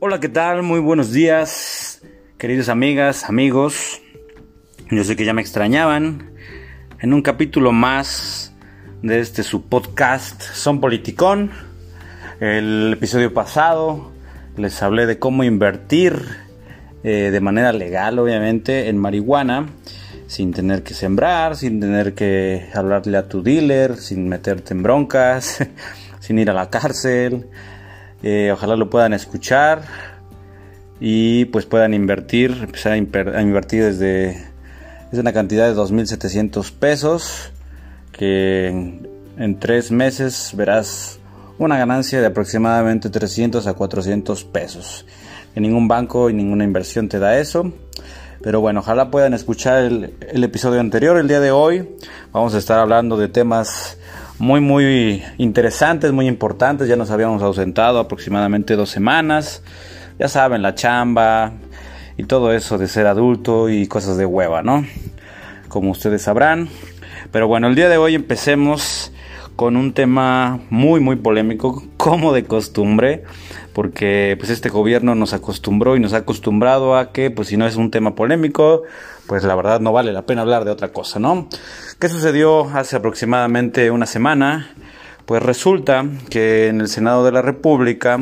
[0.00, 0.62] Hola, ¿qué tal?
[0.62, 2.02] Muy buenos días,
[2.38, 4.00] queridas amigas, amigos.
[4.92, 6.30] Yo sé que ya me extrañaban.
[7.00, 8.54] En un capítulo más
[9.02, 11.50] de este su podcast Son Politicón.
[12.38, 14.12] El episodio pasado
[14.56, 16.22] les hablé de cómo invertir
[17.02, 19.66] eh, de manera legal, obviamente, en marihuana,
[20.28, 25.58] sin tener que sembrar, sin tener que hablarle a tu dealer, sin meterte en broncas,
[26.20, 27.48] sin ir a la cárcel.
[28.22, 29.82] Eh, ojalá lo puedan escuchar
[31.00, 34.30] y pues puedan invertir, empezar a, invertir desde
[35.12, 37.52] es una cantidad de 2.700 pesos
[38.12, 38.66] que
[39.36, 41.20] en, tres meses verás
[41.58, 45.06] una ganancia de aproximadamente 300 a 400 pesos.
[45.54, 47.72] En ningún banco y ninguna inversión te da eso.
[48.42, 51.16] Pero bueno, ojalá puedan escuchar el episodio anterior.
[51.16, 51.96] El día de hoy
[52.32, 53.98] vamos a estar hablando de temas
[54.38, 56.88] muy muy interesantes, muy importantes.
[56.88, 59.62] Ya nos habíamos ausentado aproximadamente dos semanas.
[60.18, 61.52] Ya saben, la chamba
[62.16, 64.84] y todo eso de ser adulto y cosas de hueva, ¿no?
[65.68, 66.68] Como ustedes sabrán.
[67.30, 69.12] Pero bueno, el día de hoy empecemos
[69.56, 73.24] con un tema muy muy polémico, como de costumbre,
[73.72, 77.66] porque pues este gobierno nos acostumbró y nos ha acostumbrado a que pues si no
[77.66, 78.84] es un tema polémico,
[79.28, 81.48] pues la verdad no vale la pena hablar de otra cosa, ¿no?
[82.00, 84.70] ¿Qué sucedió hace aproximadamente una semana?
[85.26, 88.18] Pues resulta que en el Senado de la República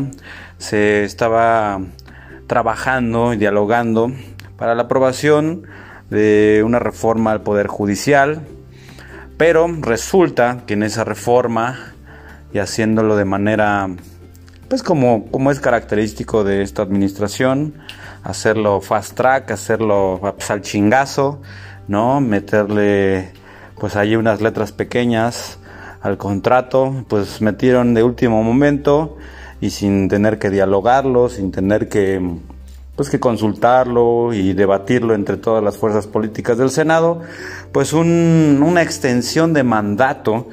[0.58, 1.80] se estaba
[2.48, 4.10] trabajando y dialogando
[4.58, 5.62] para la aprobación
[6.10, 8.40] de una reforma al Poder Judicial,
[9.36, 11.94] pero resulta que en esa reforma
[12.52, 13.88] y haciéndolo de manera
[14.68, 17.74] pues como, como es característico de esta administración,
[18.26, 21.40] hacerlo fast track, hacerlo pues, al chingazo,
[21.86, 22.20] ¿no?
[22.20, 23.32] Meterle
[23.78, 25.58] pues ahí unas letras pequeñas
[26.02, 29.16] al contrato, pues metieron de último momento
[29.60, 32.20] y sin tener que dialogarlo, sin tener que
[32.96, 37.20] pues que consultarlo y debatirlo entre todas las fuerzas políticas del Senado,
[37.70, 40.48] pues un, una extensión de mandato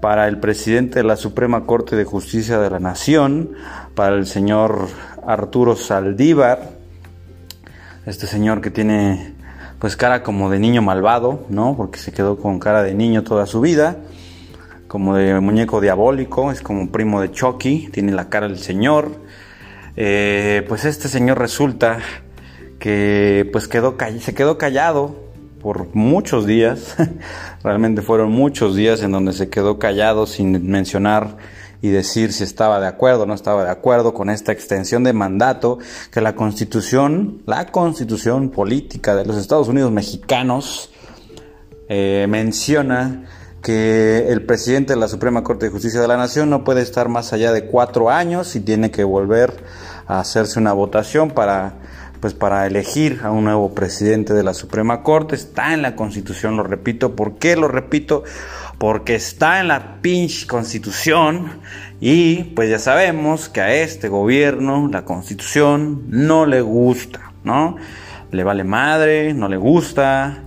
[0.00, 3.50] para el presidente de la Suprema Corte de Justicia de la Nación,
[3.96, 4.86] para el señor
[5.26, 6.77] Arturo Saldívar,
[8.08, 9.34] este señor que tiene
[9.78, 11.76] pues cara como de niño malvado, ¿no?
[11.76, 13.98] Porque se quedó con cara de niño toda su vida,
[14.88, 19.10] como de muñeco diabólico, es como primo de Chucky, tiene la cara del señor.
[19.96, 21.98] Eh, pues este señor resulta
[22.78, 25.16] que pues quedó se quedó callado
[25.60, 26.96] por muchos días,
[27.62, 31.36] realmente fueron muchos días en donde se quedó callado sin mencionar
[31.80, 35.12] y decir si estaba de acuerdo o no estaba de acuerdo con esta extensión de
[35.12, 35.78] mandato
[36.10, 40.90] que la constitución, la constitución política de los Estados Unidos mexicanos
[41.88, 43.24] eh, menciona
[43.62, 47.08] que el presidente de la Suprema Corte de Justicia de la Nación no puede estar
[47.08, 49.64] más allá de cuatro años y tiene que volver
[50.06, 51.74] a hacerse una votación para
[52.20, 55.36] pues para elegir a un nuevo presidente de la Suprema Corte.
[55.36, 57.14] Está en la Constitución, lo repito.
[57.14, 58.24] ¿Por qué lo repito?
[58.78, 61.60] Porque está en la pinche Constitución
[62.00, 67.76] y pues ya sabemos que a este gobierno la Constitución no le gusta, ¿no?
[68.30, 70.44] Le vale madre, no le gusta,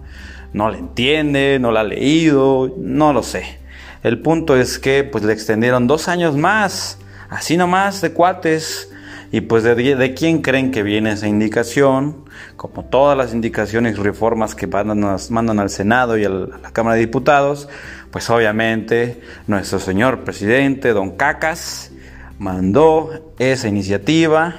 [0.53, 3.59] no le entiende, no la ha leído, no lo sé.
[4.03, 7.00] El punto es que pues le extendieron dos años más,
[7.30, 8.91] así nomás de cuates
[9.31, 12.25] y pues de, quién creen que viene esa indicación,
[12.58, 16.96] como todas las indicaciones y reformas que mandan, mandan al Senado y a la Cámara
[16.96, 17.70] de Diputados,
[18.11, 21.91] pues obviamente nuestro señor presidente, don Cacas,
[22.38, 24.55] mandó esa iniciativa.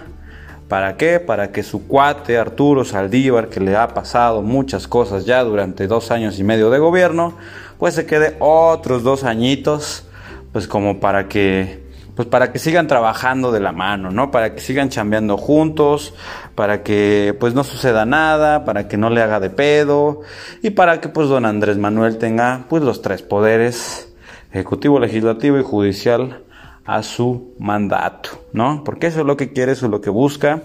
[0.68, 1.20] ¿Para qué?
[1.20, 6.10] Para que su cuate Arturo Saldívar, que le ha pasado muchas cosas ya durante dos
[6.10, 7.34] años y medio de gobierno,
[7.78, 10.06] pues se quede otros dos añitos,
[10.52, 11.81] pues como para que
[12.15, 14.31] pues para que sigan trabajando de la mano, ¿no?
[14.31, 16.15] Para que sigan chambeando juntos,
[16.55, 20.21] para que pues no suceda nada, para que no le haga de pedo
[20.62, 24.12] y para que pues don Andrés Manuel tenga pues los tres poderes,
[24.50, 26.44] ejecutivo, legislativo y judicial
[26.85, 28.82] a su mandato, ¿no?
[28.85, 30.62] Porque eso es lo que quiere, eso es lo que busca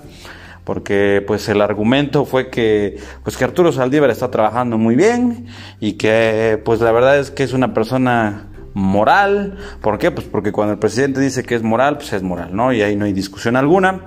[0.68, 5.48] porque pues el argumento fue que pues que Arturo Saldívar está trabajando muy bien
[5.80, 8.47] y que pues la verdad es que es una persona
[8.78, 9.58] moral.
[9.82, 10.12] ¿Por qué?
[10.12, 12.72] Pues porque cuando el presidente dice que es moral, pues es moral, ¿no?
[12.72, 14.02] Y ahí no hay discusión alguna.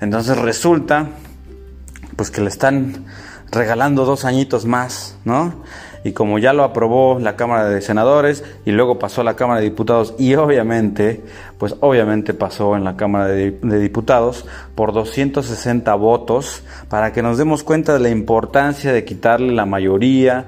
[0.00, 1.08] Entonces resulta,
[2.16, 3.04] pues que le están
[3.52, 5.62] regalando dos añitos más, ¿no?
[6.04, 9.60] Y como ya lo aprobó la Cámara de Senadores y luego pasó a la Cámara
[9.60, 11.22] de Diputados y obviamente,
[11.58, 17.62] pues obviamente pasó en la Cámara de, Diputados por 260 votos para que nos demos
[17.62, 20.46] cuenta de la importancia de quitarle la mayoría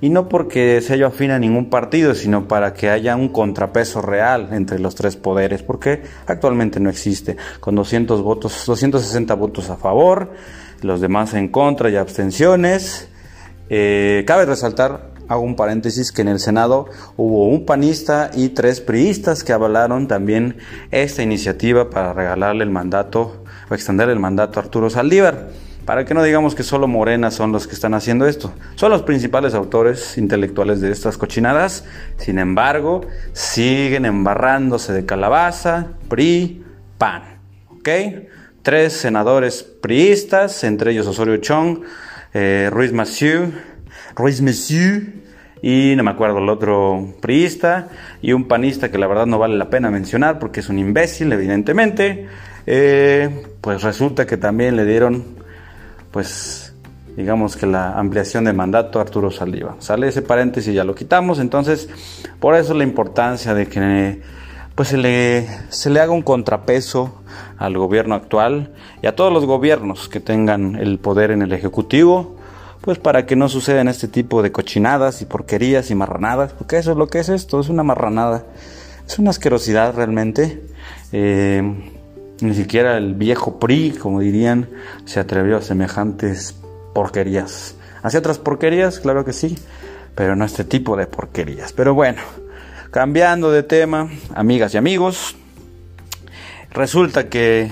[0.00, 4.02] y no porque se haya afín a ningún partido, sino para que haya un contrapeso
[4.02, 9.76] real entre los tres poderes, porque actualmente no existe, con 200 votos, 260 votos a
[9.76, 10.32] favor,
[10.82, 13.08] los demás en contra y abstenciones.
[13.70, 18.80] Eh, cabe resaltar, hago un paréntesis, que en el Senado hubo un panista y tres
[18.80, 20.58] priistas que avalaron también
[20.90, 25.65] esta iniciativa para regalarle el mandato o extender el mandato a Arturo Saldívar.
[25.86, 28.52] Para que no digamos que solo Morena son los que están haciendo esto.
[28.74, 31.84] Son los principales autores intelectuales de estas cochinadas.
[32.16, 33.02] Sin embargo,
[33.32, 36.64] siguen embarrándose de calabaza, PRI,
[36.98, 37.22] PAN.
[37.70, 37.88] ¿Ok?
[38.62, 41.82] Tres senadores priistas, entre ellos Osorio Chong,
[42.34, 43.52] eh, Ruiz Massieu,
[44.16, 45.22] Ruiz Massieu,
[45.62, 47.88] y no me acuerdo el otro priista
[48.20, 51.32] y un panista que la verdad no vale la pena mencionar porque es un imbécil
[51.32, 52.26] evidentemente
[52.66, 55.24] eh, pues resulta que también le dieron
[56.16, 56.72] pues
[57.14, 59.74] digamos que la ampliación de mandato a Arturo Saldívar.
[59.80, 61.90] Sale ese paréntesis, ya lo quitamos, entonces
[62.40, 64.22] por eso la importancia de que
[64.74, 67.20] pues se le, se le haga un contrapeso
[67.58, 68.72] al gobierno actual
[69.02, 72.38] y a todos los gobiernos que tengan el poder en el Ejecutivo,
[72.80, 76.92] pues para que no sucedan este tipo de cochinadas y porquerías y marranadas, porque eso
[76.92, 78.46] es lo que es esto, es una marranada,
[79.06, 80.62] es una asquerosidad realmente.
[81.12, 81.92] Eh,
[82.40, 84.68] ni siquiera el viejo PRI, como dirían,
[85.04, 86.54] se atrevió a semejantes
[86.94, 87.74] porquerías.
[88.02, 89.58] Hacia otras porquerías, claro que sí,
[90.14, 91.72] pero no este tipo de porquerías.
[91.72, 92.20] Pero bueno,
[92.90, 95.36] cambiando de tema, amigas y amigos,
[96.72, 97.70] resulta que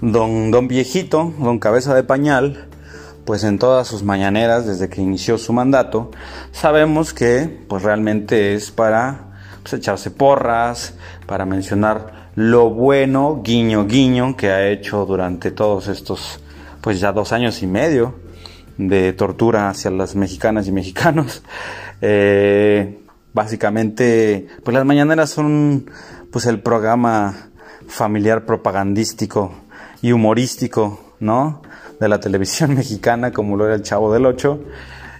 [0.00, 2.66] don, don viejito, don cabeza de pañal,
[3.24, 6.10] pues en todas sus mañaneras desde que inició su mandato,
[6.52, 9.28] sabemos que pues realmente es para
[9.62, 10.94] pues, echarse porras,
[11.26, 16.38] para mencionar lo bueno, guiño, guiño, que ha hecho durante todos estos,
[16.80, 18.14] pues ya dos años y medio
[18.76, 21.42] de tortura hacia las mexicanas y mexicanos.
[22.00, 23.00] Eh,
[23.34, 25.90] básicamente, pues las mañaneras son
[26.30, 27.48] pues el programa
[27.88, 29.52] familiar propagandístico
[30.00, 31.62] y humorístico, ¿no?
[31.98, 34.60] De la televisión mexicana, como lo era el Chavo del Ocho.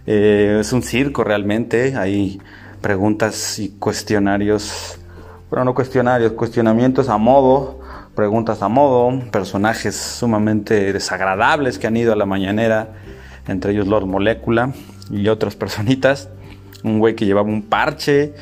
[0.06, 2.40] Eh, es un circo realmente, hay
[2.80, 5.00] preguntas y cuestionarios
[5.50, 7.80] bueno, no cuestionarios, cuestionamientos a modo,
[8.14, 12.88] preguntas a modo, personajes sumamente desagradables que han ido a la mañanera,
[13.46, 14.72] entre ellos Lord Molecula
[15.10, 16.28] y otras personitas.
[16.84, 18.34] Un güey que llevaba un parche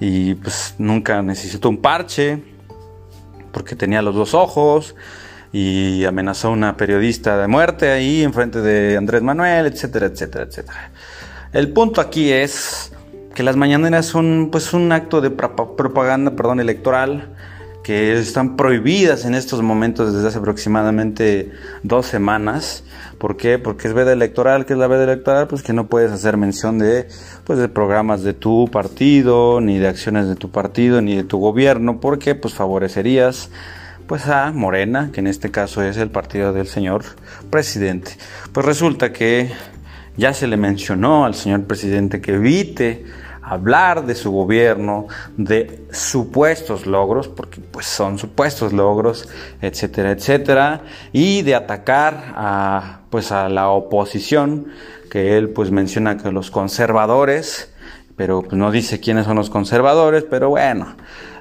[0.00, 2.42] y pues nunca necesitó un parche
[3.52, 4.96] porque tenía los dos ojos
[5.52, 10.90] y amenazó a una periodista de muerte ahí enfrente de Andrés Manuel, etcétera, etcétera, etcétera.
[11.52, 12.93] El punto aquí es
[13.34, 17.34] que las mañaneras son pues un acto de propaganda, perdón, electoral
[17.82, 21.52] que están prohibidas en estos momentos desde hace aproximadamente
[21.82, 22.82] dos semanas.
[23.18, 23.58] ¿Por qué?
[23.58, 26.78] Porque es veda electoral, que es la veda electoral, pues que no puedes hacer mención
[26.78, 27.08] de,
[27.44, 31.38] pues de programas de tu partido, ni de acciones de tu partido, ni de tu
[31.38, 33.50] gobierno, porque pues favorecerías
[34.06, 37.04] pues a Morena, que en este caso es el partido del señor
[37.50, 38.12] presidente.
[38.52, 39.50] Pues resulta que
[40.16, 43.04] ya se le mencionó al señor presidente que evite
[43.44, 45.06] hablar de su gobierno,
[45.36, 49.28] de supuestos logros, porque pues son supuestos logros,
[49.60, 50.80] etcétera, etcétera,
[51.12, 54.66] y de atacar a pues a la oposición,
[55.10, 57.72] que él pues menciona que los conservadores,
[58.16, 60.96] pero pues no dice quiénes son los conservadores, pero bueno,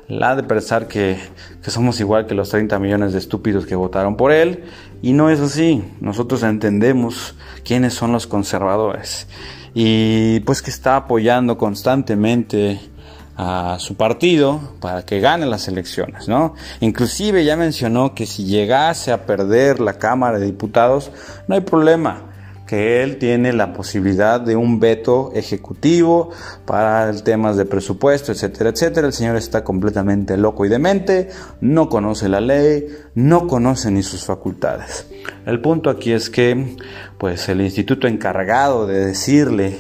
[0.07, 1.17] la de pensar que,
[1.63, 4.63] que, somos igual que los 30 millones de estúpidos que votaron por él,
[5.01, 9.28] y no es así, nosotros entendemos quiénes son los conservadores
[9.73, 12.80] y pues que está apoyando constantemente
[13.35, 16.54] a su partido para que gane las elecciones, ¿no?
[16.81, 21.11] Inclusive ya mencionó que si llegase a perder la Cámara de Diputados,
[21.47, 22.32] no hay problema
[22.73, 26.31] que él tiene la posibilidad de un veto ejecutivo
[26.65, 29.06] para temas de presupuesto, etcétera, etcétera.
[29.06, 31.30] El señor está completamente loco y demente,
[31.61, 35.06] no conoce la ley, no conoce ni sus facultades.
[35.45, 36.75] El punto aquí es que,
[37.19, 39.77] pues, el instituto encargado de decirle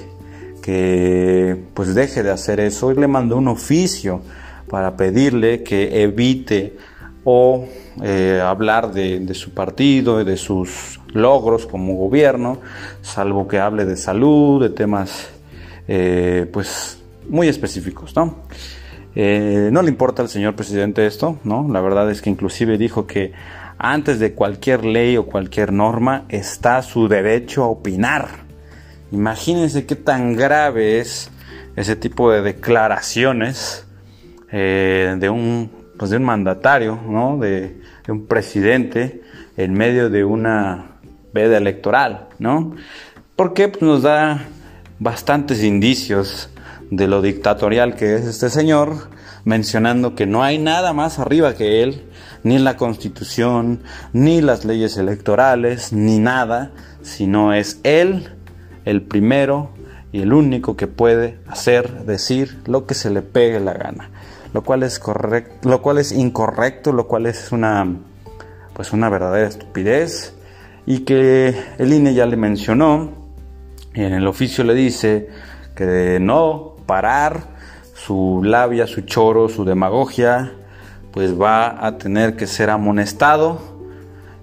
[0.61, 4.21] que, pues, deje de hacer eso, y le mandó un oficio
[4.69, 6.77] para pedirle que evite
[7.23, 7.67] o
[8.03, 12.59] eh, hablar de, de, su partido de sus logros como gobierno,
[13.01, 15.29] salvo que hable de salud, de temas
[15.87, 18.35] eh, pues muy específicos, ¿no?
[19.15, 21.67] Eh, no le importa al señor presidente esto, ¿no?
[21.71, 23.31] La verdad es que inclusive dijo que
[23.77, 28.27] antes de cualquier ley o cualquier norma está su derecho a opinar.
[29.11, 31.29] Imagínense qué tan grave es
[31.75, 33.85] ese tipo de declaraciones
[34.51, 37.37] de un pues de un mandatario, ¿no?
[37.37, 39.21] de, un presidente
[39.55, 40.92] en medio de una
[41.33, 42.75] veda electoral, ¿no?
[43.35, 44.45] Porque pues, nos da
[44.99, 46.49] bastantes indicios
[46.91, 49.09] de lo dictatorial que es este señor,
[49.45, 52.03] mencionando que no hay nada más arriba que él,
[52.43, 53.81] ni la constitución,
[54.13, 56.71] ni las leyes electorales, ni nada,
[57.01, 58.29] sino es él
[58.85, 59.71] el primero
[60.11, 64.11] y el único que puede hacer, decir lo que se le pegue la gana,
[64.53, 67.87] lo cual es correcto, lo cual es incorrecto, lo cual es una
[68.73, 70.33] pues una verdadera estupidez
[70.85, 73.11] y que el INE ya le mencionó
[73.93, 75.29] y en el oficio le dice
[75.75, 77.53] que de no parar
[77.93, 80.53] su labia, su choro, su demagogia,
[81.11, 83.61] pues va a tener que ser amonestado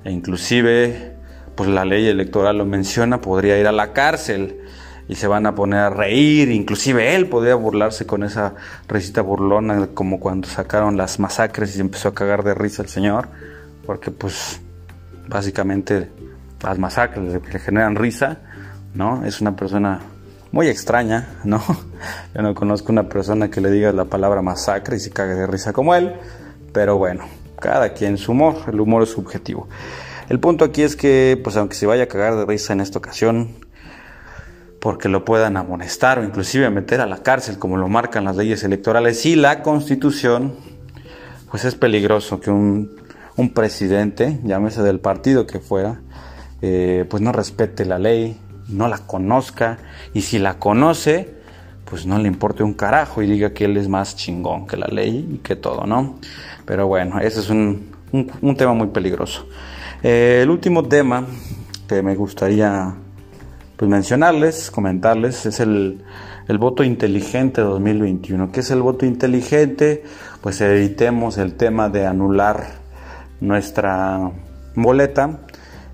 [0.05, 1.17] e inclusive
[1.55, 4.61] pues la ley electoral lo menciona, podría ir a la cárcel
[5.09, 8.55] y se van a poner a reír, inclusive él podría burlarse con esa
[8.89, 13.29] risita burlona como cuando sacaron las masacres y empezó a cagar de risa el señor,
[13.85, 14.61] porque pues
[15.31, 16.11] básicamente
[16.63, 18.41] las masacres le generan risa,
[18.95, 19.25] ¿no?
[19.25, 20.01] Es una persona
[20.53, 21.63] muy extraña, ¿no?
[22.35, 25.47] Yo no conozco una persona que le diga la palabra masacre y se cague de
[25.47, 26.15] risa como él,
[26.73, 27.25] pero bueno,
[27.59, 29.69] cada quien su humor, el humor es subjetivo.
[30.29, 32.99] El punto aquí es que, pues aunque se vaya a cagar de risa en esta
[32.99, 33.57] ocasión,
[34.81, 38.65] porque lo puedan amonestar o inclusive meter a la cárcel como lo marcan las leyes
[38.65, 40.55] electorales y la constitución,
[41.51, 42.91] pues es peligroso que un,
[43.37, 46.01] un presidente, llámese del partido que fuera,
[46.63, 49.79] eh, pues no respete la ley, no la conozca
[50.15, 51.35] y si la conoce,
[51.85, 54.87] pues no le importe un carajo y diga que él es más chingón que la
[54.87, 56.19] ley y que todo, ¿no?
[56.65, 59.47] Pero bueno, ese es un, un, tema muy peligroso.
[60.03, 61.27] Eh, el último tema
[61.89, 62.95] que me gustaría
[63.77, 66.05] pues, mencionarles, comentarles, es el,
[66.47, 68.53] el voto inteligente 2021.
[68.53, 70.05] ¿Qué es el voto inteligente?
[70.41, 72.80] Pues evitemos el tema de anular
[73.41, 74.31] nuestra
[74.75, 75.39] boleta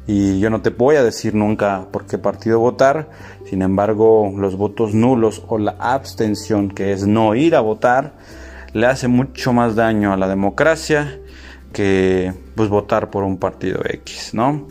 [0.06, 3.10] y yo no te voy a decir nunca por qué partido votar.
[3.48, 8.12] Sin embargo, los votos nulos o la abstención, que es no ir a votar,
[8.72, 11.18] le hace mucho más daño a la democracia
[11.72, 14.68] que pues votar por un partido X, ¿no?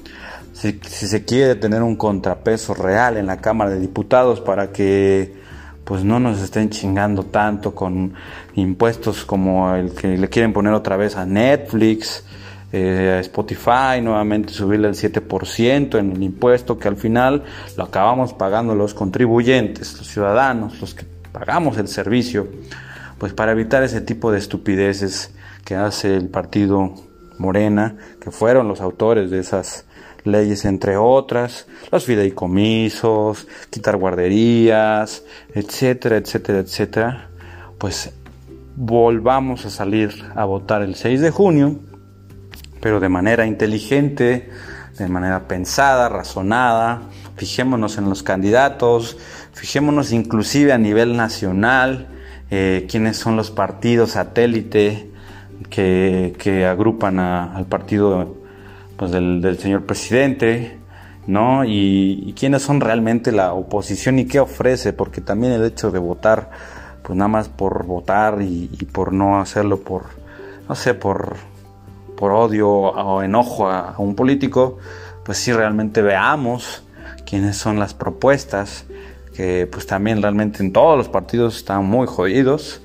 [0.53, 5.35] Si, se quiere tener un contrapeso real en la Cámara de Diputados para que
[5.83, 8.13] pues no nos estén chingando tanto con
[8.55, 12.23] impuestos como el que le quieren poner otra vez a Netflix,
[12.71, 17.43] eh, Spotify, nuevamente subirle el 7% en el impuesto que al final
[17.77, 22.47] lo acabamos pagando los contribuyentes, los ciudadanos, los que pagamos el servicio,
[23.17, 25.31] pues para evitar ese tipo de estupideces
[25.63, 26.93] que hace el partido
[27.37, 29.85] Morena, que fueron los autores de esas
[30.23, 37.29] leyes, entre otras, los fideicomisos, quitar guarderías, etcétera, etcétera, etcétera,
[37.77, 38.11] pues
[38.75, 41.79] volvamos a salir a votar el 6 de junio
[42.85, 44.47] pero de manera inteligente,
[44.99, 47.01] de manera pensada, razonada.
[47.35, 49.17] Fijémonos en los candidatos,
[49.53, 52.09] fijémonos inclusive a nivel nacional,
[52.51, 55.09] eh, quiénes son los partidos satélite
[55.71, 58.37] que, agrupan al partido
[58.97, 60.77] pues, del, señor presidente,
[61.25, 61.65] ¿no?
[61.65, 66.51] Y, quiénes son realmente la oposición y qué ofrece, porque también el hecho de votar,
[67.01, 70.03] pues nada más por votar y por no hacerlo por,
[70.69, 71.54] no sé, por
[72.15, 74.77] por odio o enojo a, un político,
[75.23, 76.83] pues sí realmente veamos
[77.25, 78.85] quiénes son las propuestas,
[79.35, 82.81] que pues también realmente en todos los partidos están muy jodidos.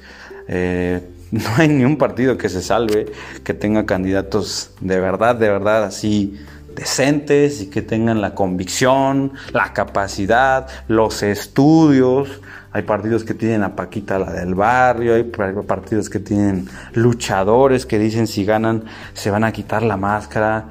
[0.49, 3.07] Eh, no hay ni un partido que se salve,
[3.45, 6.39] que tenga candidatos de verdad, de verdad así
[6.75, 12.41] decentes y que tengan la convicción, la capacidad, los estudios
[12.73, 17.99] hay partidos que tienen a Paquita la del barrio, hay partidos que tienen luchadores que
[17.99, 20.69] dicen si ganan se van a quitar la máscara.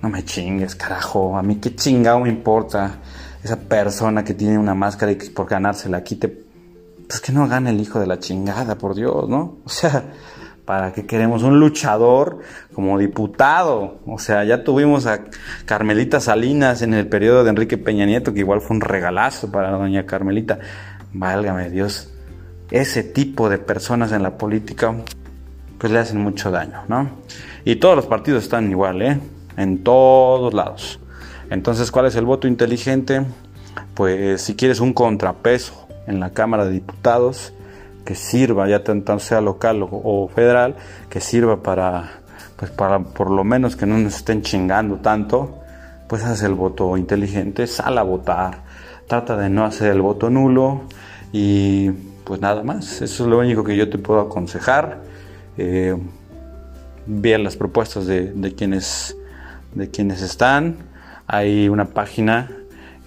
[0.00, 2.98] No me chingues, carajo, a mí qué chingado me importa
[3.42, 6.28] esa persona que tiene una máscara y que por ganarse la quite.
[7.08, 9.56] Pues que no gane el hijo de la chingada, por Dios, ¿no?
[9.64, 10.04] O sea,
[10.64, 12.38] ¿para qué queremos un luchador
[12.72, 13.98] como diputado?
[14.06, 15.24] O sea, ya tuvimos a
[15.64, 19.72] Carmelita Salinas en el periodo de Enrique Peña Nieto, que igual fue un regalazo para
[19.72, 20.60] doña Carmelita
[21.12, 22.12] válgame Dios,
[22.70, 24.94] ese tipo de personas en la política,
[25.78, 27.10] pues le hacen mucho daño, ¿no?
[27.64, 29.20] Y todos los partidos están igual, ¿eh?
[29.56, 31.00] En todos lados.
[31.50, 33.22] Entonces, ¿cuál es el voto inteligente?
[33.94, 37.52] Pues si quieres un contrapeso en la Cámara de Diputados,
[38.04, 40.76] que sirva, ya tanto sea local o, federal,
[41.08, 42.20] que sirva para,
[42.56, 45.58] pues para por lo menos que no nos estén chingando tanto,
[46.08, 48.62] pues haz el voto inteligente, sal a votar,
[49.10, 50.82] trata de no hacer el voto nulo
[51.32, 51.90] y
[52.22, 55.02] pues nada más, eso es lo único que yo te puedo aconsejar.
[55.58, 55.96] Eh,
[57.08, 59.16] las propuestas de, quienes,
[59.74, 60.76] de quienes están.
[61.26, 62.52] Hay una página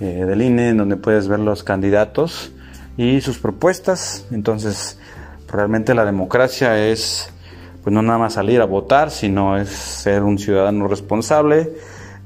[0.01, 2.51] eh, del INE en donde puedes ver los candidatos
[2.97, 4.27] y sus propuestas.
[4.29, 4.99] Entonces,
[5.47, 7.31] realmente la democracia es
[7.81, 11.71] pues no nada más salir a votar, sino es ser un ciudadano responsable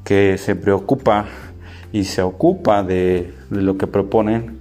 [0.04, 1.26] que se preocupa
[1.91, 4.60] y se ocupa de, lo que proponen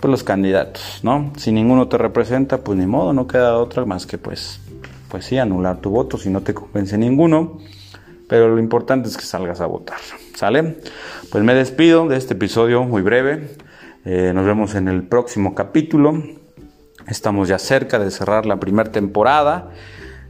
[0.00, 1.32] pues, los candidatos, ¿no?
[1.36, 4.60] Si ninguno te representa, pues ni modo, no queda otra más que pues,
[5.08, 7.58] pues sí, anular tu voto si no te convence ninguno.
[8.28, 9.98] Pero lo importante es que salgas a votar,
[10.34, 10.78] ¿sale?
[11.30, 13.56] Pues me despido de este episodio muy breve.
[14.06, 16.22] Eh, nos vemos en el próximo capítulo.
[17.08, 19.70] Estamos ya cerca de cerrar la primera temporada.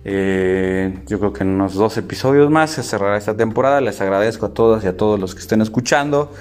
[0.05, 3.81] Eh, yo creo que en unos dos episodios más se cerrará esta temporada.
[3.81, 6.33] Les agradezco a todas y a todos los que estén escuchando.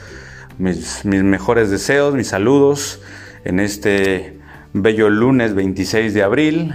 [0.58, 3.01] Mis, mis mejores deseos, mis saludos
[3.44, 4.39] en este
[4.74, 6.74] bello lunes 26 de abril.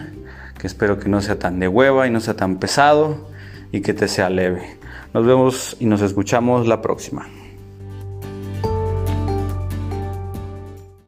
[0.59, 3.28] Que espero que no sea tan de hueva y no sea tan pesado
[3.73, 4.78] y que te sea leve.
[5.12, 7.26] Nos vemos y nos escuchamos la próxima.